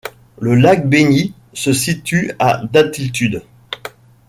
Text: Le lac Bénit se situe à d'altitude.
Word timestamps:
Le 0.39 0.55
lac 0.55 0.89
Bénit 0.89 1.35
se 1.53 1.73
situe 1.73 2.31
à 2.39 2.63
d'altitude. 2.73 3.43